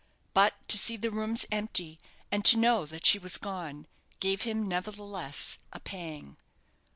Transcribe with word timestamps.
But 0.33 0.67
to 0.69 0.79
see 0.79 0.97
the 0.97 1.11
rooms 1.11 1.45
empty, 1.51 1.99
and 2.31 2.43
to 2.45 2.57
know 2.57 2.87
that 2.87 3.05
she 3.05 3.19
was 3.19 3.37
gone, 3.37 3.85
gave 4.19 4.41
him 4.41 4.67
nevertheless 4.67 5.59
a 5.71 5.79
pang. 5.79 6.37